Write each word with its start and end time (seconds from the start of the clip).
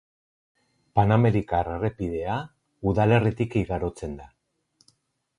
Panamerikar 0.99 1.67
errepidea 1.73 2.37
udalerritik 2.91 3.57
igarotzen 3.61 4.17
da. 4.23 4.29